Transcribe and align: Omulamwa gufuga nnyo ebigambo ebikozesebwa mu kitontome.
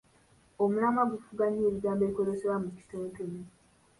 Omulamwa 0.63 1.03
gufuga 1.11 1.43
nnyo 1.47 1.65
ebigambo 1.69 2.01
ebikozesebwa 2.03 2.55
mu 2.63 2.69
kitontome. 2.77 3.41